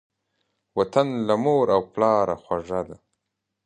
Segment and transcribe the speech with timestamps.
[0.77, 2.97] وطن له مور او پلاره خوږ دی.